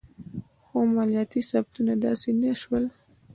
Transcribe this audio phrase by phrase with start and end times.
[0.65, 2.85] خو مالیاتي ثبتونه داسې نه شول.